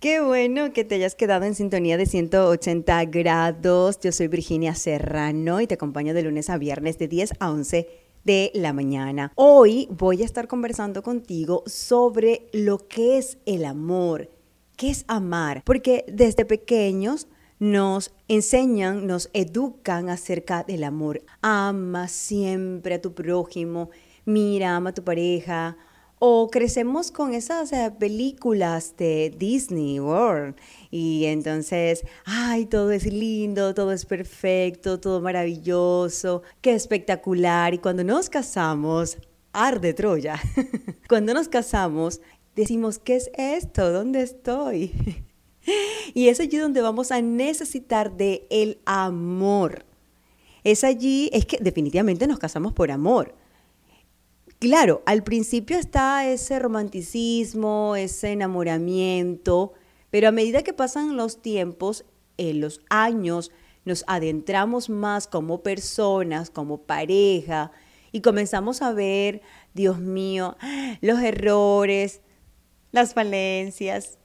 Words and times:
Qué 0.00 0.20
bueno 0.20 0.72
que 0.72 0.84
te 0.84 0.94
hayas 0.94 1.16
quedado 1.16 1.44
en 1.44 1.56
sintonía 1.56 1.96
de 1.96 2.06
180 2.06 3.04
grados. 3.06 3.98
Yo 3.98 4.12
soy 4.12 4.28
Virginia 4.28 4.76
Serrano 4.76 5.60
y 5.60 5.66
te 5.66 5.74
acompaño 5.74 6.14
de 6.14 6.22
lunes 6.22 6.50
a 6.50 6.56
viernes 6.56 6.98
de 6.98 7.08
10 7.08 7.32
a 7.40 7.50
11 7.50 7.88
de 8.22 8.52
la 8.54 8.72
mañana. 8.72 9.32
Hoy 9.34 9.88
voy 9.90 10.22
a 10.22 10.24
estar 10.24 10.46
conversando 10.46 11.02
contigo 11.02 11.64
sobre 11.66 12.48
lo 12.52 12.86
que 12.86 13.18
es 13.18 13.38
el 13.44 13.64
amor, 13.64 14.30
qué 14.76 14.90
es 14.90 15.04
amar, 15.08 15.64
porque 15.64 16.04
desde 16.06 16.44
pequeños 16.44 17.26
nos 17.58 18.14
enseñan, 18.28 19.04
nos 19.08 19.30
educan 19.32 20.10
acerca 20.10 20.62
del 20.62 20.84
amor. 20.84 21.24
Ama 21.42 22.06
siempre 22.06 22.94
a 22.94 23.02
tu 23.02 23.14
prójimo, 23.14 23.90
mira, 24.24 24.76
ama 24.76 24.90
a 24.90 24.94
tu 24.94 25.02
pareja, 25.02 25.76
o 26.18 26.48
crecemos 26.50 27.10
con 27.10 27.34
esas 27.34 27.70
películas 27.98 28.94
de 28.96 29.34
Disney 29.36 30.00
World 30.00 30.56
y 30.90 31.26
entonces, 31.26 32.04
ay, 32.24 32.66
todo 32.66 32.90
es 32.90 33.04
lindo, 33.06 33.74
todo 33.74 33.92
es 33.92 34.04
perfecto, 34.04 34.98
todo 34.98 35.20
maravilloso, 35.20 36.42
qué 36.60 36.74
espectacular. 36.74 37.74
Y 37.74 37.78
cuando 37.78 38.04
nos 38.04 38.30
casamos, 38.30 39.18
arde 39.52 39.94
Troya. 39.94 40.40
cuando 41.08 41.34
nos 41.34 41.48
casamos, 41.48 42.20
decimos, 42.56 42.98
¿qué 42.98 43.16
es 43.16 43.30
esto? 43.34 43.92
¿Dónde 43.92 44.22
estoy? 44.22 44.92
y 46.14 46.28
es 46.28 46.40
allí 46.40 46.56
donde 46.56 46.80
vamos 46.80 47.12
a 47.12 47.20
necesitar 47.20 48.16
de 48.16 48.46
el 48.50 48.80
amor. 48.86 49.84
Es 50.64 50.82
allí, 50.82 51.30
es 51.32 51.46
que 51.46 51.58
definitivamente 51.60 52.26
nos 52.26 52.38
casamos 52.38 52.72
por 52.72 52.90
amor 52.90 53.37
Claro, 54.60 55.02
al 55.06 55.22
principio 55.22 55.78
está 55.78 56.26
ese 56.26 56.58
romanticismo, 56.58 57.94
ese 57.94 58.32
enamoramiento, 58.32 59.72
pero 60.10 60.26
a 60.26 60.32
medida 60.32 60.64
que 60.64 60.72
pasan 60.72 61.16
los 61.16 61.40
tiempos, 61.42 62.04
los 62.36 62.80
años, 62.90 63.52
nos 63.84 64.02
adentramos 64.08 64.90
más 64.90 65.28
como 65.28 65.62
personas, 65.62 66.50
como 66.50 66.82
pareja, 66.82 67.70
y 68.10 68.20
comenzamos 68.20 68.82
a 68.82 68.92
ver, 68.92 69.42
Dios 69.74 70.00
mío, 70.00 70.56
los 71.02 71.20
errores, 71.20 72.20
las 72.90 73.14
falencias, 73.14 74.18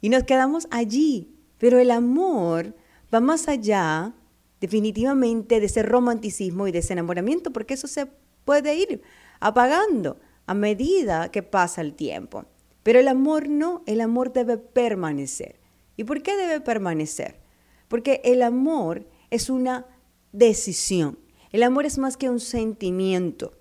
y 0.00 0.08
nos 0.08 0.24
quedamos 0.24 0.66
allí. 0.72 1.30
Pero 1.58 1.78
el 1.78 1.92
amor 1.92 2.74
va 3.14 3.20
más 3.20 3.46
allá, 3.46 4.14
definitivamente, 4.60 5.60
de 5.60 5.66
ese 5.66 5.84
romanticismo 5.84 6.66
y 6.66 6.72
de 6.72 6.80
ese 6.80 6.94
enamoramiento, 6.94 7.52
porque 7.52 7.74
eso 7.74 7.86
se 7.86 8.06
puede 8.44 8.74
ir 8.74 9.00
apagando 9.40 10.18
a 10.46 10.54
medida 10.54 11.30
que 11.30 11.42
pasa 11.42 11.80
el 11.80 11.94
tiempo. 11.94 12.44
Pero 12.82 13.00
el 13.00 13.08
amor 13.08 13.48
no, 13.48 13.82
el 13.86 14.00
amor 14.00 14.32
debe 14.32 14.58
permanecer. 14.58 15.58
¿Y 15.96 16.04
por 16.04 16.22
qué 16.22 16.36
debe 16.36 16.60
permanecer? 16.60 17.40
Porque 17.88 18.20
el 18.24 18.42
amor 18.42 19.06
es 19.30 19.48
una 19.48 19.86
decisión. 20.32 21.18
El 21.50 21.62
amor 21.62 21.86
es 21.86 21.98
más 21.98 22.16
que 22.16 22.28
un 22.28 22.40
sentimiento. 22.40 23.52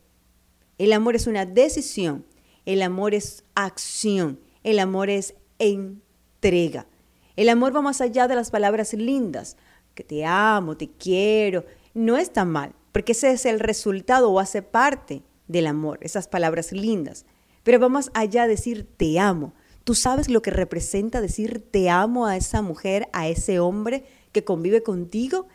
El 0.77 0.93
amor 0.93 1.15
es 1.15 1.27
una 1.27 1.45
decisión. 1.45 2.25
El 2.65 2.81
amor 2.81 3.13
es 3.13 3.43
acción. 3.55 4.39
El 4.63 4.79
amor 4.79 5.09
es 5.09 5.35
entrega. 5.59 6.87
El 7.35 7.49
amor 7.49 7.75
va 7.75 7.81
más 7.81 8.01
allá 8.01 8.27
de 8.27 8.35
las 8.35 8.51
palabras 8.51 8.93
lindas, 8.93 9.57
que 9.95 10.03
te 10.03 10.25
amo, 10.25 10.77
te 10.77 10.89
quiero. 10.89 11.65
No 11.93 12.17
está 12.17 12.45
mal, 12.45 12.73
porque 12.91 13.13
ese 13.13 13.31
es 13.31 13.45
el 13.45 13.59
resultado 13.59 14.31
o 14.31 14.39
hace 14.39 14.61
parte 14.61 15.23
del 15.47 15.67
amor, 15.67 15.99
esas 16.01 16.27
palabras 16.27 16.71
lindas. 16.71 17.25
Pero 17.63 17.79
vamos 17.79 18.11
allá 18.13 18.43
a 18.43 18.47
decir 18.47 18.87
te 18.97 19.19
amo. 19.19 19.53
¿Tú 19.83 19.95
sabes 19.95 20.29
lo 20.29 20.41
que 20.41 20.51
representa 20.51 21.21
decir 21.21 21.65
te 21.69 21.89
amo 21.89 22.25
a 22.25 22.37
esa 22.37 22.61
mujer, 22.61 23.09
a 23.11 23.27
ese 23.27 23.59
hombre 23.59 24.05
que 24.31 24.43
convive 24.43 24.81
contigo? 24.83 25.47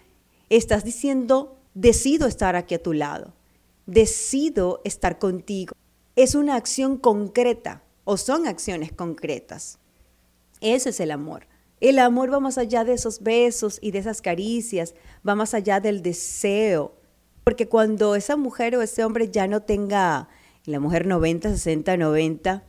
Estás 0.50 0.84
diciendo, 0.84 1.58
decido 1.74 2.26
estar 2.26 2.56
aquí 2.56 2.74
a 2.74 2.82
tu 2.82 2.92
lado, 2.92 3.34
decido 3.86 4.80
estar 4.84 5.18
contigo. 5.18 5.74
Es 6.16 6.34
una 6.34 6.56
acción 6.56 6.96
concreta 6.96 7.82
o 8.04 8.16
son 8.16 8.46
acciones 8.46 8.92
concretas. 8.92 9.78
Ese 10.60 10.90
es 10.90 11.00
el 11.00 11.10
amor. 11.10 11.46
El 11.80 11.98
amor 11.98 12.32
va 12.32 12.40
más 12.40 12.58
allá 12.58 12.84
de 12.84 12.94
esos 12.94 13.22
besos 13.22 13.78
y 13.80 13.92
de 13.92 14.00
esas 14.00 14.20
caricias, 14.20 14.94
va 15.26 15.34
más 15.36 15.54
allá 15.54 15.78
del 15.78 16.02
deseo, 16.02 16.97
porque 17.48 17.66
cuando 17.66 18.14
esa 18.14 18.36
mujer 18.36 18.76
o 18.76 18.82
ese 18.82 19.04
hombre 19.04 19.30
ya 19.30 19.46
no 19.46 19.62
tenga, 19.62 20.28
la 20.66 20.80
mujer 20.80 21.06
90, 21.06 21.48
60, 21.48 21.96
90, 21.96 22.62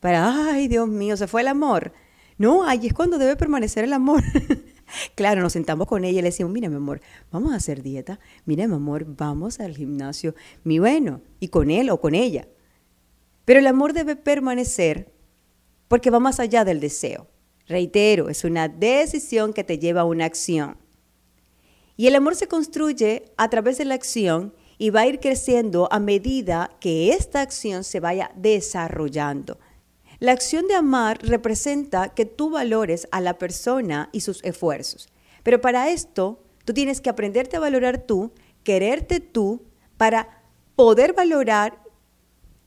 para, 0.00 0.48
ay 0.50 0.66
Dios 0.66 0.88
mío, 0.88 1.16
se 1.16 1.28
fue 1.28 1.42
el 1.42 1.46
amor. 1.46 1.92
No, 2.36 2.64
ahí 2.66 2.88
es 2.88 2.94
cuando 2.94 3.16
debe 3.16 3.36
permanecer 3.36 3.84
el 3.84 3.92
amor. 3.92 4.24
claro, 5.14 5.40
nos 5.40 5.52
sentamos 5.52 5.86
con 5.86 6.04
ella 6.04 6.18
y 6.18 6.22
le 6.22 6.30
decimos, 6.30 6.50
mira 6.50 6.68
mi 6.68 6.74
amor, 6.74 7.00
vamos 7.30 7.52
a 7.52 7.56
hacer 7.58 7.80
dieta, 7.80 8.18
mira 8.44 8.66
mi 8.66 8.74
amor, 8.74 9.06
vamos 9.06 9.60
al 9.60 9.76
gimnasio, 9.76 10.34
mi 10.64 10.80
bueno, 10.80 11.20
y 11.38 11.46
con 11.46 11.70
él 11.70 11.88
o 11.88 12.00
con 12.00 12.16
ella. 12.16 12.48
Pero 13.44 13.60
el 13.60 13.68
amor 13.68 13.92
debe 13.92 14.16
permanecer 14.16 15.12
porque 15.86 16.10
va 16.10 16.18
más 16.18 16.40
allá 16.40 16.64
del 16.64 16.80
deseo. 16.80 17.28
Reitero, 17.68 18.28
es 18.30 18.42
una 18.42 18.66
decisión 18.66 19.52
que 19.52 19.62
te 19.62 19.78
lleva 19.78 20.00
a 20.00 20.06
una 20.06 20.24
acción. 20.24 20.76
Y 21.96 22.06
el 22.06 22.16
amor 22.16 22.34
se 22.34 22.48
construye 22.48 23.32
a 23.36 23.48
través 23.48 23.78
de 23.78 23.84
la 23.84 23.94
acción 23.94 24.54
y 24.78 24.90
va 24.90 25.00
a 25.00 25.06
ir 25.06 25.20
creciendo 25.20 25.88
a 25.92 26.00
medida 26.00 26.70
que 26.80 27.12
esta 27.12 27.40
acción 27.40 27.84
se 27.84 28.00
vaya 28.00 28.32
desarrollando. 28.34 29.58
La 30.18 30.32
acción 30.32 30.66
de 30.66 30.74
amar 30.74 31.18
representa 31.22 32.14
que 32.14 32.24
tú 32.24 32.50
valores 32.50 33.08
a 33.12 33.20
la 33.20 33.38
persona 33.38 34.08
y 34.12 34.20
sus 34.20 34.42
esfuerzos. 34.42 35.08
Pero 35.42 35.60
para 35.60 35.90
esto, 35.90 36.42
tú 36.64 36.72
tienes 36.72 37.00
que 37.00 37.10
aprenderte 37.10 37.56
a 37.56 37.60
valorar 37.60 37.98
tú, 37.98 38.32
quererte 38.62 39.20
tú, 39.20 39.62
para 39.96 40.42
poder 40.76 41.12
valorar 41.12 41.82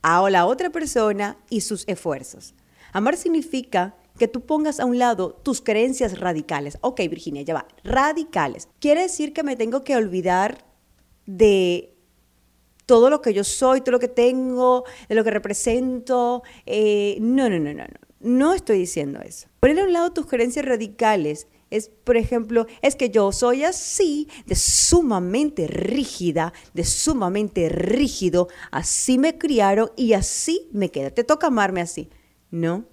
a 0.01 0.29
la 0.29 0.45
otra 0.45 0.69
persona 0.69 1.37
y 1.49 1.61
sus 1.61 1.83
esfuerzos. 1.87 2.53
Amar 2.93 3.17
significa 3.17 3.95
que 4.17 4.27
tú 4.27 4.45
pongas 4.45 4.79
a 4.79 4.85
un 4.85 4.97
lado 4.99 5.33
tus 5.43 5.61
creencias 5.61 6.19
radicales. 6.19 6.77
Ok, 6.81 6.99
Virginia, 7.09 7.41
ya 7.43 7.53
va. 7.53 7.67
Radicales. 7.83 8.67
Quiere 8.79 9.01
decir 9.01 9.33
que 9.33 9.43
me 9.43 9.55
tengo 9.55 9.83
que 9.83 9.95
olvidar 9.95 10.65
de 11.25 11.93
todo 12.85 13.09
lo 13.09 13.21
que 13.21 13.33
yo 13.33 13.43
soy, 13.43 13.81
todo 13.81 13.91
lo 13.91 13.99
que 13.99 14.07
tengo, 14.07 14.85
de 15.07 15.15
lo 15.15 15.23
que 15.23 15.31
represento. 15.31 16.43
Eh, 16.65 17.17
no, 17.19 17.49
no, 17.49 17.59
no, 17.59 17.73
no, 17.73 17.83
no. 17.83 18.07
No 18.19 18.53
estoy 18.53 18.79
diciendo 18.79 19.19
eso. 19.21 19.47
Poner 19.59 19.79
a 19.79 19.83
un 19.83 19.93
lado 19.93 20.11
tus 20.11 20.25
creencias 20.25 20.65
radicales 20.65 21.47
es, 21.69 21.89
por 21.89 22.17
ejemplo, 22.17 22.65
es 22.81 22.95
que 22.95 23.09
yo 23.09 23.31
soy 23.31 23.63
así, 23.63 24.27
de 24.45 24.55
sumamente 24.55 25.67
rígida, 25.67 26.53
de 26.73 26.83
sumamente 26.83 27.69
rígido, 27.69 28.47
así 28.71 29.17
me 29.17 29.37
criaron 29.37 29.91
y 29.95 30.13
así 30.13 30.69
me 30.71 30.89
queda. 30.89 31.11
Te 31.11 31.23
toca 31.23 31.47
amarme 31.47 31.81
así. 31.81 32.09
No, 32.49 32.85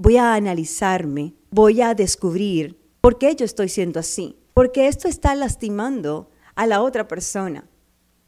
voy 0.00 0.16
a 0.16 0.34
analizarme, 0.34 1.34
voy 1.50 1.80
a 1.80 1.94
descubrir 1.94 2.78
por 3.00 3.18
qué 3.18 3.34
yo 3.34 3.44
estoy 3.44 3.68
siendo 3.68 4.00
así, 4.00 4.36
porque 4.54 4.88
esto 4.88 5.08
está 5.08 5.34
lastimando 5.34 6.30
a 6.54 6.66
la 6.66 6.82
otra 6.82 7.08
persona, 7.08 7.68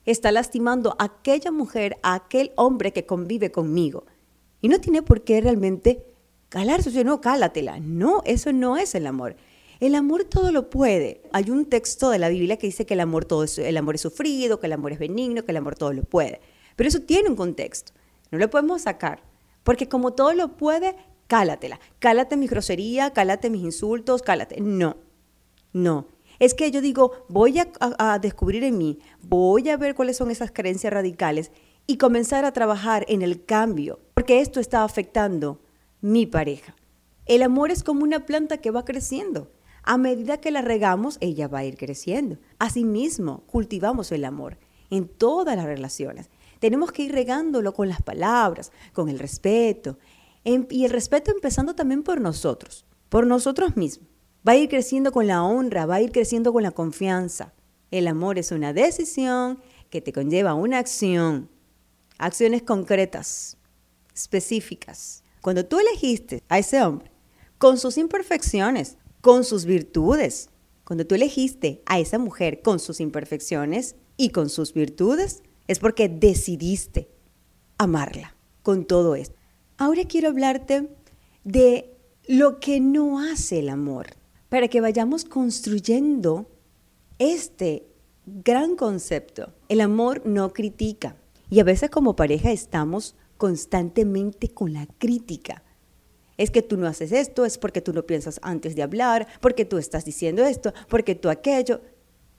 está 0.04 0.32
lastimando 0.32 0.97
a 0.98 1.04
aquella 1.04 1.50
mujer, 1.50 1.97
a 2.03 2.14
aquel 2.14 2.53
hombre 2.56 2.92
que 2.92 3.06
convive 3.06 3.50
conmigo. 3.50 4.06
Y 4.60 4.69
no 4.69 4.81
tiene 4.81 5.03
por 5.03 5.22
qué 5.22 5.41
realmente 5.41 6.04
calarse, 6.48 7.04
no, 7.04 7.20
cálatela. 7.20 7.81
No, 7.81 8.22
eso 8.25 8.52
no 8.52 8.76
es 8.76 8.94
el 8.94 9.06
amor. 9.06 9.37
El 9.78 9.94
amor 9.94 10.25
todo 10.25 10.52
lo 10.52 10.69
puede. 10.69 11.22
Hay 11.32 11.50
un 11.50 11.64
texto 11.64 12.10
de 12.10 12.19
la 12.19 12.28
Biblia 12.28 12.58
que 12.58 12.66
dice 12.66 12.84
que 12.84 12.94
el 12.94 13.00
amor 13.00 13.25
todo 13.25 13.44
es, 13.44 13.58
el 13.58 13.76
amor 13.78 13.94
es 13.94 14.02
sufrido, 14.02 14.60
que 14.60 14.66
el 14.66 14.75
amor 14.75 14.92
es 14.92 14.98
benigno, 14.98 15.44
que 15.44 15.52
el 15.52 15.56
amor 15.56 15.76
todo 15.76 15.94
lo 15.94 16.02
puede. 16.02 16.41
Pero 16.76 16.88
eso 16.88 17.00
tiene 17.00 17.31
un 17.31 17.37
contexto. 17.37 17.92
No 18.31 18.38
lo 18.38 18.50
podemos 18.50 18.82
sacar. 18.82 19.22
Porque 19.64 19.88
como 19.88 20.12
todo 20.12 20.34
lo 20.34 20.56
puede, 20.56 20.97
cálatela. 21.30 21.78
Cálate 22.00 22.36
mi 22.36 22.48
grosería, 22.48 23.12
cálate 23.12 23.50
mis 23.50 23.62
insultos, 23.62 24.20
cálate. 24.20 24.60
No, 24.60 24.96
no. 25.72 26.08
Es 26.40 26.55
que 26.55 26.72
yo 26.72 26.81
digo, 26.81 27.12
voy 27.28 27.60
a, 27.60 28.19
descubrir 28.19 28.64
en 28.64 28.76
mí, 28.76 28.99
voy 29.22 29.69
a 29.69 29.76
ver 29.76 29.94
cuáles 29.94 30.16
son 30.16 30.32
esas 30.32 30.50
creencias 30.50 30.93
radicales 30.93 31.52
y 31.87 31.99
comenzar 31.99 32.44
a 32.44 32.52
trabajar 32.52 33.05
en 33.08 33.22
el 33.22 33.44
cambio, 33.44 34.00
porque 34.14 34.40
esto 34.40 34.58
está 34.58 34.82
afectando 34.82 35.60
mi 36.00 36.26
pareja. 36.26 36.75
El 37.26 37.44
amor 37.44 37.70
es 37.70 37.84
como 37.84 38.02
una 38.02 38.26
planta 38.26 38.58
que 38.58 38.72
va 38.72 38.84
creciendo. 38.84 39.52
A 39.84 39.99
medida 39.99 40.40
que 40.40 40.50
la 40.50 40.62
regamos, 40.62 41.16
ella 41.20 41.46
va 41.46 41.60
a 41.60 41.64
ir 41.64 41.76
creciendo. 41.76 42.38
Asimismo, 42.58 43.44
cultivamos 43.46 44.10
el 44.10 44.25
amor 44.25 44.58
en 44.90 45.06
todas 45.06 45.55
las 45.55 45.66
relaciones. 45.66 46.28
Tenemos 46.58 46.90
que 46.90 47.05
ir 47.05 47.12
regándolo 47.12 47.72
con 47.72 47.88
las 47.88 48.02
palabras, 48.02 48.72
con 48.93 49.08
el 49.08 49.19
respeto, 49.19 49.96
Em, 50.44 50.66
y 50.70 50.84
el 50.84 50.90
respeto 50.90 51.31
empezando 51.31 51.75
también 51.75 52.02
por 52.02 52.20
nosotros, 52.20 52.87
por 53.08 53.26
nosotros 53.26 53.76
mismos. 53.76 54.08
Va 54.46 54.52
a 54.52 54.56
ir 54.56 54.69
creciendo 54.69 55.12
con 55.12 55.26
la 55.26 55.42
honra, 55.42 55.87
va 55.87 55.96
a 55.96 56.00
ir 56.00 56.12
creciendo 56.12 56.52
con 56.52 56.62
la 56.62 56.70
confianza. 56.70 57.52
El 57.90 58.08
amor 58.08 58.38
es 58.38 58.52
una 58.52 58.72
decisión 58.72 59.60
que 59.90 60.00
te 60.00 60.12
conlleva 60.12 60.54
una 60.54 60.78
acción, 60.78 61.50
acciones 62.19 62.62
concretas, 62.62 63.58
específicas. 64.14 65.22
Cuando 65.42 65.66
tú 65.66 65.78
elegiste 65.78 66.43
a 66.48 66.58
ese 66.58 66.82
hombre, 66.82 67.10
con 67.58 67.76
sus 67.76 67.98
imperfecciones, 67.98 68.96
con 69.20 69.44
sus 69.44 69.66
virtudes. 69.66 70.48
Cuando 70.84 71.06
tú 71.06 71.14
elegiste 71.14 71.82
a 71.86 71.98
esa 71.98 72.19
mujer 72.19 72.62
con 72.62 72.81
sus 72.81 73.00
imperfecciones 73.00 73.96
y 74.16 74.31
con 74.31 74.48
sus 74.48 74.72
virtudes, 74.72 75.43
es 75.69 75.78
porque 75.78 76.08
decidiste 76.08 77.10
amarla 77.78 78.34
con 78.62 78.86
todo 78.86 79.14
esto. 79.14 79.39
Ahora 79.81 80.05
quiero 80.05 80.29
hablarte 80.29 80.91
de 81.43 81.97
lo 82.29 82.61
que 82.61 82.81
no 82.81 83.19
hace 83.19 83.61
el 83.61 83.71
amor, 83.71 84.09
para 84.50 84.69
que 84.69 84.82
vayamos 84.82 85.25
construyendo 85.25 86.50
este 87.19 87.87
gran 88.27 88.77
concepto. 88.77 89.55
El 89.71 89.81
amor 89.81 90.21
no 90.27 90.53
critica. 90.53 91.17
Y 91.49 91.61
a 91.61 91.65
veces 91.65 91.88
como 91.88 92.15
pareja 92.15 92.50
estamos 92.53 93.17
constantemente 93.38 94.50
con 94.50 94.75
la 94.75 94.87
crítica. 94.99 95.62
Es 96.37 96.50
que 96.50 96.61
tú 96.61 96.77
no 96.77 96.87
haces 96.87 97.11
esto, 97.11 97.47
es 97.47 97.56
porque 97.56 97.81
tú 97.81 97.94
no 97.94 98.03
piensas 98.03 98.38
antes 98.43 98.77
de 98.77 98.82
hablar, 98.82 99.29
porque 99.41 99.65
tú 99.65 99.79
estás 99.79 100.05
diciendo 100.05 100.44
esto, 100.44 100.75
porque 100.91 101.15
tú 101.15 101.31
aquello. 101.31 101.81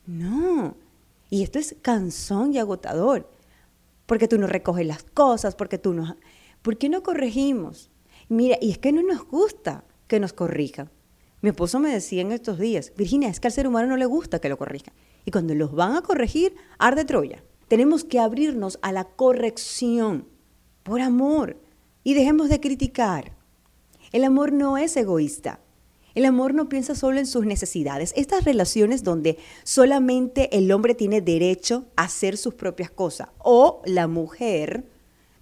No. 0.06 0.76
Y 1.32 1.42
esto 1.42 1.58
es 1.58 1.76
cansón 1.82 2.54
y 2.54 2.60
agotador. 2.60 3.28
Porque 4.06 4.28
tú 4.28 4.38
no 4.38 4.46
recoges 4.46 4.86
las 4.86 5.02
cosas, 5.02 5.56
porque 5.56 5.80
tú 5.80 5.96
no... 5.96 6.16
¿Por 6.62 6.78
qué 6.78 6.90
no 6.90 7.02
corregimos? 7.04 7.90
Mira, 8.30 8.58
y 8.62 8.72
es 8.72 8.78
que 8.78 8.92
no 8.92 9.02
nos 9.02 9.25
gusta 9.28 9.84
que 10.08 10.19
nos 10.19 10.34
corrijan. 10.34 10.90
Mi 11.42 11.50
esposo 11.50 11.80
me 11.80 11.92
decía 11.92 12.22
en 12.22 12.31
estos 12.31 12.60
días, 12.60 12.94
Virginia, 12.96 13.30
es 13.30 13.40
que 13.40 13.48
al 13.48 13.54
ser 13.54 13.68
humano 13.68 13.88
no 13.88 13.98
le 13.98 14.06
gusta 14.06 14.40
que 14.40 14.50
lo 14.50 14.58
corrijan. 14.58 14.94
Y 15.25 15.31
cuando 15.31 15.56
los 15.56 15.74
van 15.74 15.96
a 15.96 16.02
corregir, 16.02 16.56
arde 16.78 17.04
Troya. 17.04 17.44
Tenemos 17.68 18.04
que 18.04 18.19
abrirnos 18.19 18.78
a 18.81 18.92
la 18.92 19.06
corrección 19.06 20.28
por 20.84 21.02
amor 21.02 21.58
y 22.04 22.13
dejemos 22.13 22.50
de 22.50 22.60
criticar. 22.60 23.36
El 24.12 24.24
amor 24.24 24.52
no 24.52 24.78
es 24.78 24.96
egoísta. 24.98 25.62
El 26.14 26.25
amor 26.25 26.54
no 26.54 26.68
piensa 26.68 26.94
solo 26.94 27.18
en 27.18 27.25
sus 27.25 27.46
necesidades. 27.46 28.14
Estas 28.16 28.44
relaciones 28.44 29.04
donde 29.04 29.38
solamente 29.64 30.56
el 30.57 30.72
hombre 30.72 30.94
tiene 30.94 31.22
derecho 31.22 31.86
a 31.96 32.04
hacer 32.04 32.38
sus 32.38 32.54
propias 32.54 32.92
cosas 32.92 33.30
o 33.40 33.81
la 33.86 34.07
mujer, 34.07 34.91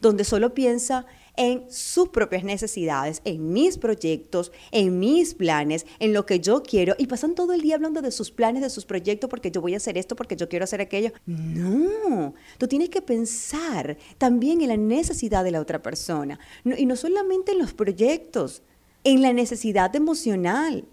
donde 0.02 0.24
solo 0.24 0.54
piensa 0.54 1.06
en 1.36 1.72
sus 1.72 2.10
propias 2.10 2.44
necesidades, 2.44 3.22
en 3.24 3.54
mis 3.54 3.78
proyectos, 3.78 4.52
en 4.72 5.00
mis 5.00 5.36
planes, 5.36 5.86
en 6.00 6.14
lo 6.14 6.26
que 6.26 6.40
yo 6.40 6.64
quiero 6.64 6.96
y 6.98 7.08
pasan 7.08 7.34
todo 7.34 7.54
el 7.54 7.62
día 7.62 7.76
hablando 7.76 8.02
de 8.02 8.12
sus 8.12 8.30
planes, 8.30 8.62
de 8.62 8.70
sus 8.70 8.86
proyectos, 8.86 9.30
porque 9.30 9.50
yo 9.50 9.62
voy 9.62 9.74
a 9.74 9.78
hacer 9.78 9.98
esto, 9.98 10.18
porque 10.18 10.36
yo 10.36 10.50
quiero 10.50 10.66
hacer 10.66 10.82
aquello. 10.82 11.12
No, 11.26 12.34
tú 12.58 12.68
tienes 12.68 12.90
que 12.90 13.02
pensar 13.02 13.98
también 14.18 14.62
en 14.62 14.68
la 14.68 14.78
necesidad 14.78 15.44
de 15.44 15.52
la 15.52 15.62
otra 15.62 15.82
persona 15.82 16.40
y 16.66 16.86
no 16.86 16.96
solamente 16.98 17.54
en 17.54 17.60
los 17.60 17.74
proyectos, 17.74 18.62
en 19.04 19.22
la 19.22 19.32
necesidad 19.32 19.96
emocional. 19.96 20.86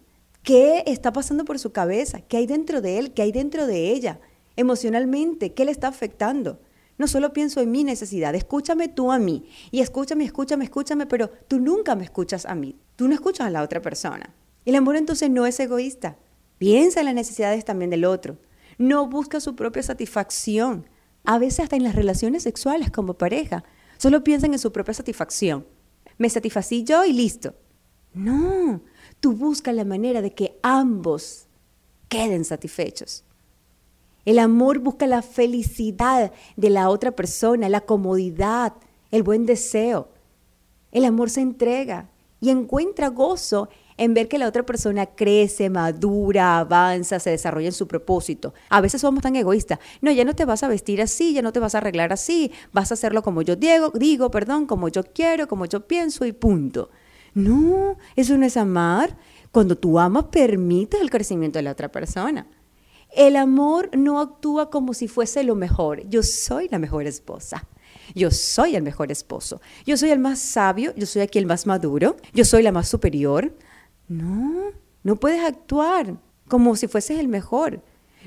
¿Qué 0.45 0.85
está 0.87 1.13
pasando 1.13 1.45
por 1.45 1.59
su 1.59 1.73
cabeza? 1.73 2.21
¿Qué 2.21 2.37
hay 2.37 2.47
dentro 2.47 2.81
de 2.81 2.99
él? 2.99 3.13
¿Qué 3.13 3.23
hay 3.23 3.33
dentro 3.33 3.67
de 3.67 3.91
ella? 3.91 4.21
Emocionalmente, 4.55 5.55
¿qué 5.55 5.65
le 5.65 5.73
está 5.73 5.89
afectando? 5.89 6.61
No 6.99 7.07
solo 7.09 7.33
pienso 7.33 7.61
en 7.61 7.71
mi 7.71 7.85
necesidad, 7.85 8.35
escúchame 8.35 8.89
tú 8.89 9.13
a 9.13 9.19
mí. 9.19 9.49
Y 9.71 9.81
escúchame, 9.81 10.25
escúchame, 10.25 10.65
escúchame, 10.65 11.07
pero 11.07 11.31
tú 11.49 11.61
nunca 11.61 11.95
me 11.95 12.05
escuchas 12.05 12.47
a 12.47 12.55
mí. 12.55 12.77
Tú 12.97 13.07
no 13.09 13.15
escuchas 13.15 13.47
a 13.47 13.51
la 13.51 13.63
otra 13.63 13.83
persona. 13.83 14.35
El 14.65 14.75
amor 14.75 14.97
entonces 14.97 15.31
no 15.31 15.47
es 15.47 15.61
egoísta. 15.61 16.17
Piensa 16.59 17.01
en 17.01 17.07
las 17.07 17.15
necesidades 17.15 17.65
también 17.65 17.91
del 17.91 18.05
otro. 18.05 18.39
No 18.79 19.07
busca 19.09 19.41
su 19.41 19.55
propia 19.55 19.83
satisfacción. 19.83 20.89
A 21.25 21.39
veces 21.39 21.61
hasta 21.61 21.77
en 21.77 21.85
las 21.85 21.95
relaciones 21.95 22.43
sexuales 22.45 22.91
como 22.91 23.15
pareja. 23.15 23.65
Solo 23.99 24.25
piensan 24.25 24.53
en 24.53 24.59
su 24.59 24.73
propia 24.73 24.95
satisfacción. 24.95 25.67
Me 26.19 26.31
satisfací 26.31 26.85
yo 26.85 27.05
y 27.05 27.13
listo. 27.13 27.55
No, 28.15 28.81
tú 29.21 29.33
buscas 29.33 29.75
la 29.75 29.85
manera 29.85 30.23
de 30.23 30.33
que 30.33 30.59
ambos 30.63 31.49
queden 32.09 32.47
satisfechos. 32.47 33.26
El 34.27 34.41
amor 34.41 34.81
busca 34.81 35.07
la 35.07 35.23
felicidad 35.23 36.33
de 36.57 36.71
la 36.71 36.91
otra 36.91 37.13
persona, 37.13 37.69
la 37.69 37.83
comodidad, 37.83 38.75
el 39.13 39.23
buen 39.23 39.47
deseo. 39.47 40.09
El 40.91 41.05
amor 41.05 41.31
se 41.31 41.41
entrega 41.41 42.11
y 42.41 42.51
encuentra 42.51 43.09
gozo 43.09 43.69
en 43.97 44.15
ver 44.15 44.29
que 44.29 44.39
la 44.39 44.49
otra 44.49 44.67
persona 44.67 45.07
crece, 45.07 45.71
madura, 45.71 46.59
avanza, 46.59 47.21
se 47.21 47.31
desarrolla 47.31 47.69
en 47.69 47.73
su 47.73 47.87
propósito. 47.87 48.53
A 48.69 48.81
veces 48.81 49.01
somos 49.01 49.23
tan 49.23 49.37
egoístas. 49.37 49.79
No, 50.01 50.11
ya 50.11 50.25
no 50.25 50.35
te 50.35 50.45
vas 50.45 50.65
a 50.65 50.69
vestir 50.69 51.01
así, 51.01 51.33
ya 51.33 51.41
no 51.41 51.53
te 51.53 51.61
vas 51.61 51.77
a 51.77 51.79
arreglar 51.79 52.13
así, 52.13 52.51
vas 52.73 52.91
a 52.91 52.95
hacerlo 52.95 53.23
como 53.23 53.43
yo 53.43 53.55
digo, 53.55 53.93
digo, 53.95 54.31
perdón, 54.33 54.67
como 54.67 54.89
yo 54.89 55.05
quiero, 55.05 55.47
como 55.47 55.67
yo 55.67 55.87
pienso 55.87 56.25
y 56.27 56.33
punto. 56.33 56.91
No, 57.33 57.97
eso 58.17 58.37
no 58.37 58.45
es 58.45 58.57
amar. 58.57 59.17
Cuando 59.53 59.79
tú 59.79 59.99
amas, 60.01 60.25
permites 60.25 61.01
el 61.01 61.11
crecimiento 61.11 61.61
de 61.61 61.63
la 61.63 61.73
otra 61.73 61.93
persona. 61.93 62.47
El 63.17 63.37
amor 63.37 63.89
no 63.97 64.21
actúa 64.21 64.69
como 64.69 64.93
si 64.93 65.09
fuese 65.09 65.43
lo 65.43 65.55
mejor. 65.55 66.07
Yo 66.07 66.23
soy 66.23 66.69
la 66.69 66.79
mejor 66.79 67.07
esposa. 67.07 67.67
Yo 68.15 68.31
soy 68.31 68.77
el 68.77 68.83
mejor 68.83 69.11
esposo. 69.11 69.63
Yo 69.87 69.97
soy 69.97 70.11
el 70.11 70.19
más 70.19 70.39
sabio. 70.39 70.93
Yo 70.97 71.07
soy 71.07 71.23
aquí 71.23 71.39
el 71.39 71.47
más 71.47 71.67
maduro. 71.67 72.17
Yo 72.35 72.45
soy 72.45 72.63
la 72.63 72.73
más 72.73 72.89
superior. 72.89 73.57
No, 74.07 74.71
no 75.03 75.17
puedes 75.17 75.43
actuar 75.43 76.19
como 76.47 76.77
si 76.77 76.89
fueses 76.89 77.19
el 77.19 77.29
mejor. 77.29 77.81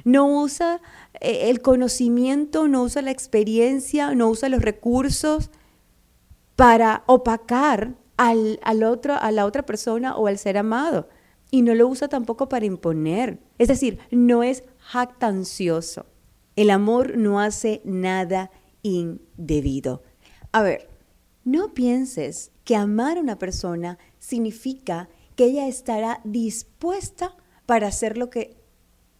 No 0.05 0.41
usa 0.41 0.81
eh, 1.21 1.51
el 1.51 1.61
conocimiento, 1.61 2.67
no 2.67 2.81
usa 2.81 3.03
la 3.03 3.11
experiencia, 3.11 4.15
no 4.15 4.27
usa 4.27 4.49
los 4.49 4.63
recursos 4.63 5.51
para 6.55 7.03
opacar 7.05 7.93
al, 8.17 8.59
al 8.63 8.83
otro, 8.83 9.13
a 9.13 9.31
la 9.31 9.45
otra 9.45 9.67
persona 9.67 10.15
o 10.15 10.25
al 10.25 10.39
ser 10.39 10.57
amado 10.57 11.07
y 11.51 11.61
no 11.61 11.73
lo 11.73 11.87
usa 11.87 12.07
tampoco 12.07 12.49
para 12.49 12.65
imponer. 12.65 13.39
Es 13.57 13.67
decir, 13.67 13.99
no 14.11 14.43
es 14.43 14.63
jactancioso. 14.91 16.07
El 16.55 16.71
amor 16.71 17.15
no 17.15 17.39
hace 17.39 17.81
nada 17.85 18.49
indebido. 18.81 20.01
A 20.51 20.63
ver, 20.63 20.89
no 21.43 21.75
pienses 21.75 22.51
que 22.63 22.75
amar 22.75 23.17
a 23.17 23.21
una 23.21 23.37
persona 23.37 23.99
significa 24.17 25.07
que 25.35 25.45
ella 25.45 25.67
estará 25.67 26.21
dispuesta 26.23 27.35
para 27.67 27.87
hacer 27.87 28.17
lo 28.17 28.31
que 28.31 28.57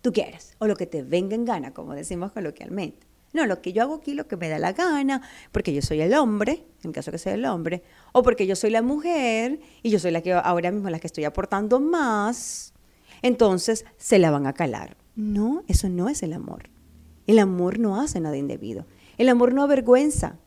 tú 0.02 0.12
quieres 0.12 0.56
o 0.58 0.66
lo 0.66 0.76
que 0.76 0.88
te 0.88 1.04
venga 1.04 1.36
en 1.36 1.46
gana, 1.46 1.72
como 1.72 1.94
decimos 1.94 2.32
coloquialmente. 2.32 3.06
No, 3.32 3.46
lo 3.46 3.62
que 3.62 3.72
yo 3.72 3.84
hago 3.84 3.96
aquí, 3.96 4.16
lo 4.16 4.28
que 4.28 4.38
me 4.38 4.50
da 4.50 4.58
la 4.58 4.74
gana, 4.74 5.22
porque 5.52 5.72
yo 5.72 5.84
soy 5.84 6.02
el 6.02 6.16
hombre, 6.16 6.66
en 6.84 6.92
caso 6.94 7.12
que 7.12 7.20
sea 7.20 7.36
el 7.36 7.46
hombre, 7.46 7.84
o 8.12 8.24
porque 8.24 8.48
yo 8.48 8.56
soy 8.56 8.72
la 8.72 8.82
mujer 8.82 9.60
y 9.84 9.92
yo 9.92 10.00
soy 10.00 10.10
la 10.10 10.22
que 10.22 10.34
ahora 10.34 10.72
mismo 10.72 10.90
la 10.90 11.00
que 11.00 11.06
estoy 11.06 11.26
aportando 11.26 11.80
más, 11.80 12.74
entonces 13.22 13.86
se 13.98 14.18
la 14.18 14.32
van 14.32 14.48
a 14.48 14.54
calar. 14.54 14.98
No, 15.20 15.64
eso 15.68 15.90
no 15.90 16.08
es 16.08 16.24
el 16.24 16.32
amor. 16.32 16.70
El 17.28 17.40
amor 17.40 17.78
no 17.78 18.00
hace 18.00 18.22
nada 18.22 18.38
indebido. 18.38 18.86
El 19.18 19.28
amor 19.28 19.54
no 19.54 19.64
avergüenza, 19.64 20.40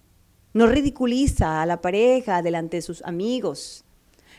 no 0.54 0.66
ridiculiza 0.66 1.60
a 1.60 1.66
la 1.66 1.82
pareja 1.82 2.40
delante 2.40 2.78
de 2.78 2.82
sus 2.82 3.02
amigos, 3.02 3.84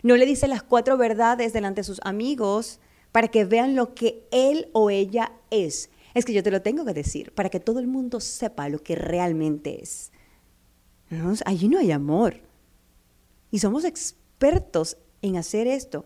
no 0.02 0.18
le 0.18 0.26
dice 0.26 0.48
las 0.48 0.64
cuatro 0.64 0.98
verdades 0.98 1.54
delante 1.54 1.82
de 1.82 1.86
sus 1.86 2.02
amigos 2.04 2.80
para 3.12 3.28
que 3.28 3.46
vean 3.46 3.76
lo 3.76 3.94
que 3.94 4.28
él 4.32 4.70
o 4.74 4.90
ella 4.90 5.32
es 5.52 5.92
es 6.14 6.26
que 6.26 6.34
yo 6.34 6.44
te 6.44 6.52
lo 6.52 6.62
tengo 6.62 6.86
que 6.86 6.94
decir 6.94 7.32
para 7.34 7.50
que 7.50 7.60
todo 7.60 7.80
el 7.80 7.88
mundo 7.88 8.20
sepa 8.20 8.70
lo 8.70 8.80
que 8.80 8.96
realmente 8.96 9.82
es. 9.82 10.12
Allí 11.46 11.68
no 11.68 11.78
hay 11.78 11.92
amor. 11.92 12.42
Y 13.52 13.60
somos 13.60 13.86
expertos 13.86 14.98
en 15.22 15.38
hacer 15.38 15.68
esto. 15.68 16.06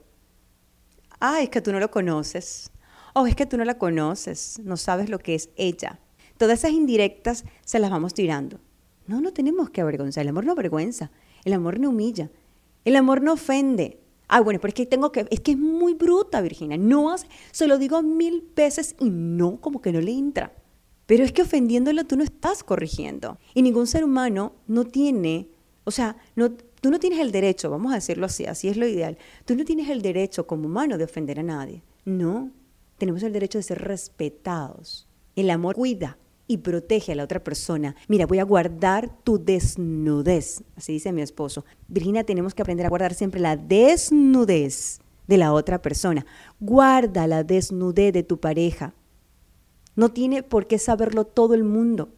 Ah, 1.20 1.42
es 1.42 1.50
que 1.50 1.62
tú 1.62 1.72
no 1.72 1.80
lo 1.80 1.92
conoces. 1.92 2.72
Oh, 3.20 3.26
es 3.26 3.36
que 3.36 3.48
tú 3.48 3.58
no 3.58 3.66
la 3.66 3.80
conoces. 3.80 4.62
No 4.64 4.78
sabes 4.78 5.10
lo 5.10 5.18
que 5.18 5.34
es 5.34 5.50
ella. 5.56 6.00
Todas 6.38 6.60
esas 6.60 6.70
indirectas 6.70 7.46
se 7.66 7.80
las 7.80 7.90
vamos 7.90 8.14
tirando. 8.14 8.60
No, 9.08 9.22
no 9.22 9.34
tenemos 9.34 9.72
que 9.72 9.82
avergonzar. 9.82 10.22
El 10.22 10.30
amor 10.30 10.46
no 10.46 10.52
avergüenza. 10.52 11.10
El 11.44 11.54
amor 11.54 11.80
no 11.80 11.90
humilla. 11.90 12.30
El 12.86 12.96
amor 12.96 13.24
no 13.24 13.34
ofende. 13.34 14.00
Ah, 14.28 14.42
bueno, 14.42 14.60
pero 14.60 14.70
es 14.70 14.76
que 14.76 14.86
tengo 14.86 15.12
que, 15.12 15.26
es 15.32 15.40
que 15.40 15.54
es 15.54 15.58
muy 15.58 15.96
bruta, 15.96 16.42
Virginia. 16.42 16.78
No 16.78 17.10
hace, 17.10 17.28
se 17.50 17.66
lo 17.66 17.80
digo 17.80 18.04
mil 18.04 18.48
veces 18.56 18.96
y 19.00 19.10
no, 19.10 19.60
como 19.62 19.82
que 19.82 19.92
no 19.92 20.00
le 20.00 20.12
entra. 20.12 20.54
Pero 21.08 21.24
es 21.24 21.32
que 21.32 21.42
ofendiéndolo 21.42 22.04
tú 22.04 22.18
no 22.18 22.24
estás 22.24 22.64
corrigiendo. 22.64 23.40
Y 23.56 23.64
ningún 23.64 23.88
ser 23.88 24.04
humano 24.04 24.54
no 24.68 24.86
tiene, 24.86 25.50
o 25.86 25.90
sea, 25.90 26.18
no, 26.36 26.52
tú 26.52 26.92
no 26.92 27.00
tienes 27.00 27.18
el 27.18 27.32
derecho, 27.32 27.72
vamos 27.72 27.94
a 27.94 27.96
decirlo 27.96 28.28
así, 28.28 28.46
así 28.46 28.68
es 28.68 28.78
lo 28.78 28.86
ideal. 28.86 29.18
Tú 29.46 29.56
no 29.56 29.66
tienes 29.66 29.90
el 29.90 30.04
derecho 30.04 30.46
como 30.46 30.68
humano 30.68 31.00
de 31.00 31.06
ofender 31.06 31.40
a 31.40 31.44
nadie. 31.44 31.82
No, 32.06 32.52
tenemos 32.98 33.24
el 33.24 33.34
derecho 33.34 33.58
de 33.58 33.63
ser 33.63 33.80
respetados. 33.80 35.08
El 35.36 35.50
amor 35.50 35.75
cuida, 35.75 36.18
y 36.48 36.58
protege 36.58 37.12
a 37.12 37.16
la 37.16 37.24
otra 37.24 37.44
persona. 37.44 37.96
Mira, 38.08 38.25
voy 38.25 38.39
a 38.39 38.44
guardar 38.44 39.10
tu 39.24 39.38
desnudez, 39.38 40.63
así 40.75 40.94
dice 40.94 41.12
mi 41.12 41.22
esposo. 41.22 41.66
Virginia, 41.88 42.24
tenemos 42.24 42.56
que 42.56 42.62
aprender 42.62 42.86
a 42.86 42.89
guardar 42.89 43.13
siempre 43.13 43.42
la 43.42 43.58
desnudez 43.58 45.00
de 45.27 45.38
la 45.38 45.54
otra 45.54 45.82
persona. 45.82 46.25
Guarda 46.60 47.27
la 47.27 47.44
desnudez 47.44 48.13
de 48.13 48.24
tu 48.24 48.39
pareja. 48.39 48.94
No 49.96 50.10
tiene 50.10 50.42
por 50.42 50.68
qué 50.68 50.80
saberlo 50.80 51.25
todo 51.25 51.54
el 51.54 51.63
mundo. 51.63 52.10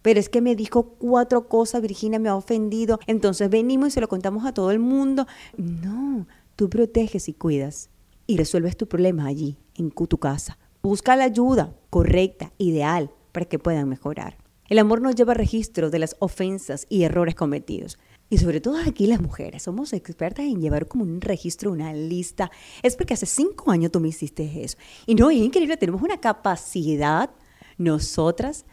Pero 0.00 0.20
es 0.20 0.28
que 0.28 0.40
me 0.40 0.54
dijo 0.54 0.94
cuatro 0.98 1.48
cosas, 1.48 1.82
Virginia 1.82 2.18
me 2.18 2.28
ha 2.28 2.36
ofendido. 2.36 3.00
Entonces 3.06 3.50
venimos 3.50 3.88
y 3.88 3.90
se 3.90 4.00
lo 4.00 4.08
contamos 4.08 4.46
a 4.46 4.54
todo 4.54 4.70
el 4.70 4.78
mundo. 4.78 5.26
No, 5.56 6.26
tú 6.54 6.70
proteges 6.70 7.28
y 7.28 7.34
cuidas 7.34 7.90
y 8.26 8.36
resuelves 8.36 8.76
tu 8.76 8.86
problema 8.86 9.26
allí, 9.26 9.58
en 9.78 9.90
tu 9.90 10.18
casa. 10.18 10.58
Busca 10.82 11.16
la 11.16 11.24
ayuda 11.24 11.74
correcta, 11.90 12.52
ideal, 12.58 13.10
para 13.32 13.46
que 13.46 13.58
puedan 13.58 13.88
mejorar. 13.88 14.38
El 14.68 14.78
amor 14.78 15.00
nos 15.00 15.14
lleva 15.14 15.34
registro 15.34 15.90
de 15.90 15.98
las 15.98 16.16
ofensas 16.18 16.86
y 16.88 17.04
errores 17.04 17.34
cometidos. 17.34 17.98
Y 18.28 18.38
sobre 18.38 18.60
todo 18.60 18.78
aquí 18.78 19.06
las 19.06 19.20
mujeres 19.20 19.62
somos 19.62 19.92
expertas 19.92 20.44
en 20.44 20.60
llevar 20.60 20.88
como 20.88 21.04
un 21.04 21.20
registro, 21.20 21.70
una 21.70 21.92
lista. 21.92 22.50
Es 22.82 22.96
porque 22.96 23.14
hace 23.14 23.26
cinco 23.26 23.70
años 23.70 23.92
tú 23.92 24.00
me 24.00 24.08
hiciste 24.08 24.64
eso. 24.64 24.76
Y 25.06 25.14
no, 25.14 25.30
es 25.30 25.36
increíble, 25.36 25.76
tenemos 25.76 26.02
una 26.02 26.20
capacidad 26.20 27.30
nosotras 27.78 28.64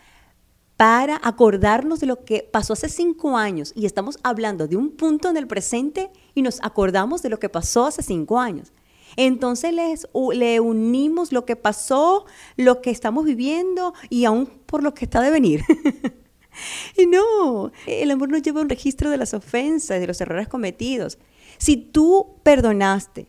para 0.78 1.20
acordarnos 1.24 2.00
de 2.00 2.08
lo 2.08 2.26
que 2.26 2.48
pasó 2.52 2.74
hace 2.74 2.90
cinco 2.90 3.38
años 3.38 3.72
y 3.76 3.86
estamos 3.86 4.18
hablando 4.24 4.68
de 4.68 4.76
un 4.76 4.92
punto 4.92 5.30
en 5.30 5.38
el 5.38 5.46
presente 5.46 6.12
y 6.34 6.42
nos 6.42 6.60
acordamos 6.64 7.22
de 7.22 7.30
lo 7.30 7.40
que 7.40 7.50
pasó 7.50 7.86
hace 7.86 8.02
cinco 8.02 8.40
años. 8.40 8.74
Entonces 9.16 9.74
les, 9.74 10.08
le 10.34 10.60
unimos 10.60 11.32
lo 11.32 11.46
que 11.46 11.56
pasó, 11.56 12.26
lo 12.58 12.82
que 12.82 12.90
estamos 12.90 13.26
viviendo 13.26 13.94
y 14.10 14.26
aún 14.26 14.46
por 14.46 14.84
lo 14.84 14.94
que 14.94 15.06
está 15.06 15.22
de 15.22 15.32
venir. 15.32 15.64
y 16.98 17.06
no, 17.06 17.72
el 17.88 18.12
amor 18.12 18.30
nos 18.30 18.42
lleva 18.42 18.62
un 18.62 18.70
registro 18.70 19.10
de 19.10 19.18
las 19.18 19.34
ofensas, 19.34 20.00
de 20.00 20.08
los 20.08 20.20
errores 20.22 20.48
cometidos. 20.48 21.18
Si 21.58 21.78
tú 21.78 22.40
perdonaste, 22.44 23.28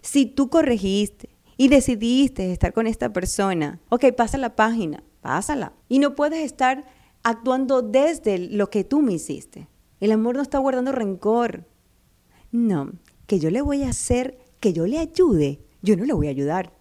si 0.00 0.26
tú 0.26 0.48
corregiste 0.48 1.30
y 1.56 1.68
decidiste 1.68 2.52
estar 2.52 2.72
con 2.72 2.86
esta 2.86 3.12
persona, 3.12 3.80
ok, 3.88 4.12
pasa 4.16 4.38
la 4.38 4.56
página, 4.56 5.02
pásala. 5.20 5.72
Y 5.88 5.98
no 5.98 6.14
puedes 6.14 6.44
estar 6.44 6.86
actuando 7.22 7.82
desde 7.82 8.38
lo 8.38 8.70
que 8.70 8.84
tú 8.84 9.02
me 9.02 9.14
hiciste. 9.14 9.68
El 10.00 10.12
amor 10.12 10.36
no 10.36 10.42
está 10.42 10.58
guardando 10.58 10.92
rencor. 10.92 11.66
No, 12.52 12.92
que 13.26 13.38
yo 13.38 13.50
le 13.50 13.60
voy 13.60 13.82
a 13.82 13.90
hacer, 13.90 14.38
que 14.60 14.72
yo 14.72 14.86
le 14.86 14.98
ayude, 14.98 15.60
yo 15.82 15.96
no 15.96 16.04
le 16.04 16.12
voy 16.12 16.26
a 16.26 16.30
ayudar. 16.30 16.72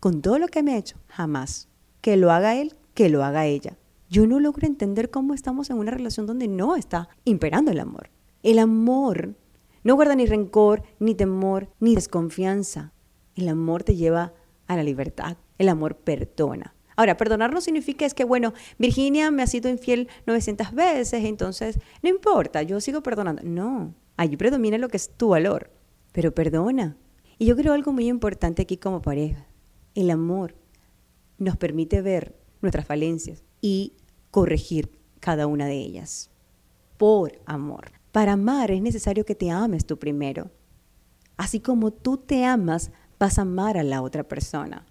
Con 0.00 0.22
todo 0.22 0.38
lo 0.38 0.48
que 0.48 0.62
me 0.62 0.74
ha 0.74 0.78
hecho, 0.78 0.98
jamás. 1.08 1.68
Que 2.00 2.16
lo 2.16 2.30
haga 2.30 2.56
él, 2.56 2.74
que 2.94 3.08
lo 3.08 3.24
haga 3.24 3.46
ella. 3.46 3.76
Yo 4.08 4.26
no 4.26 4.38
logro 4.40 4.66
entender 4.66 5.10
cómo 5.10 5.34
estamos 5.34 5.70
en 5.70 5.78
una 5.78 5.90
relación 5.90 6.26
donde 6.26 6.48
no 6.48 6.76
está 6.76 7.08
imperando 7.24 7.70
el 7.72 7.80
amor. 7.80 8.10
El 8.42 8.58
amor 8.58 9.34
no 9.82 9.94
guarda 9.94 10.14
ni 10.14 10.26
rencor, 10.26 10.82
ni 10.98 11.14
temor, 11.14 11.68
ni 11.80 11.94
desconfianza. 11.94 12.92
El 13.34 13.48
amor 13.48 13.84
te 13.84 13.96
lleva 13.96 14.32
a 14.66 14.76
la 14.76 14.82
libertad. 14.82 15.36
El 15.58 15.68
amor 15.68 15.96
perdona. 15.96 16.74
Ahora, 16.96 17.16
perdonar 17.16 17.52
no 17.52 17.60
significa 17.60 18.06
es 18.06 18.14
que, 18.14 18.24
bueno, 18.24 18.54
Virginia 18.78 19.30
me 19.30 19.42
ha 19.42 19.46
sido 19.46 19.68
infiel 19.68 20.08
900 20.26 20.72
veces, 20.72 21.24
entonces 21.24 21.78
no 22.02 22.08
importa, 22.08 22.62
yo 22.62 22.80
sigo 22.80 23.02
perdonando. 23.02 23.42
No, 23.44 23.94
allí 24.16 24.36
predomina 24.36 24.78
lo 24.78 24.88
que 24.88 24.96
es 24.96 25.10
tu 25.10 25.28
valor, 25.28 25.70
pero 26.12 26.34
perdona. 26.34 26.96
Y 27.38 27.46
yo 27.46 27.56
creo 27.56 27.74
algo 27.74 27.92
muy 27.92 28.08
importante 28.08 28.62
aquí 28.62 28.78
como 28.78 29.02
pareja. 29.02 29.46
El 29.94 30.10
amor 30.10 30.54
nos 31.38 31.56
permite 31.56 32.00
ver 32.00 32.34
nuestras 32.62 32.86
falencias 32.86 33.44
y 33.60 33.92
corregir 34.30 34.98
cada 35.20 35.46
una 35.46 35.66
de 35.66 35.76
ellas. 35.76 36.30
Por 36.96 37.40
amor. 37.44 37.92
Para 38.10 38.32
amar 38.32 38.70
es 38.70 38.80
necesario 38.80 39.26
que 39.26 39.34
te 39.34 39.50
ames 39.50 39.84
tú 39.84 39.98
primero. 39.98 40.50
Así 41.36 41.60
como 41.60 41.92
tú 41.92 42.16
te 42.16 42.46
amas, 42.46 42.90
vas 43.18 43.38
a 43.38 43.42
amar 43.42 43.76
a 43.76 43.82
la 43.82 44.00
otra 44.00 44.24
persona. 44.24 44.86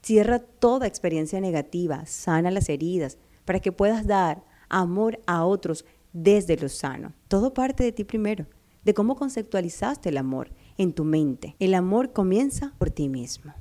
Cierra 0.00 0.38
toda 0.38 0.86
experiencia 0.86 1.40
negativa, 1.40 2.06
sana 2.06 2.52
las 2.52 2.68
heridas, 2.68 3.18
para 3.44 3.58
que 3.58 3.72
puedas 3.72 4.06
dar 4.06 4.44
amor 4.68 5.20
a 5.26 5.44
otros 5.44 5.84
desde 6.12 6.56
lo 6.56 6.68
sano. 6.68 7.12
Todo 7.26 7.52
parte 7.52 7.82
de 7.82 7.90
ti 7.90 8.04
primero, 8.04 8.46
de 8.84 8.94
cómo 8.94 9.16
conceptualizaste 9.16 10.10
el 10.10 10.18
amor 10.18 10.52
en 10.78 10.92
tu 10.92 11.04
mente. 11.04 11.56
El 11.58 11.74
amor 11.74 12.12
comienza 12.12 12.74
por 12.78 12.90
ti 12.90 13.08
mismo. 13.08 13.54